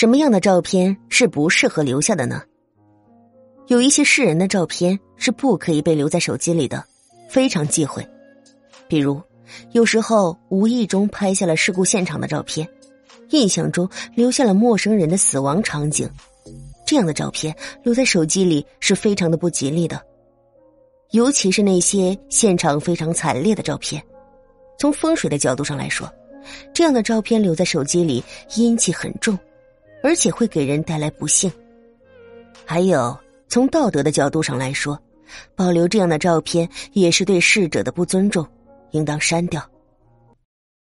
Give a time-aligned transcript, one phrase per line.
[0.00, 2.40] 什么样的照片是不适合留下的呢？
[3.66, 6.82] 有一些世人的照片是不可以被留在手机里的，
[7.28, 8.02] 非常忌讳。
[8.88, 9.20] 比如，
[9.72, 12.66] 有时候无意中拍下了事故现场的照片，
[13.28, 16.08] 印象中留下了陌生人的死亡场景，
[16.86, 20.00] 这样的照片留在手机里是非常的不吉利的。
[21.10, 24.02] 尤其是那些现场非常惨烈的照片，
[24.78, 26.10] 从风水的角度上来说，
[26.72, 28.24] 这样的照片留在手机里
[28.56, 29.38] 阴气很重。
[30.02, 31.50] 而且会给人带来不幸。
[32.64, 33.16] 还有，
[33.48, 34.98] 从道德的角度上来说，
[35.54, 38.46] 保留这样的照片也是对逝者的不尊重，
[38.90, 39.62] 应当删掉。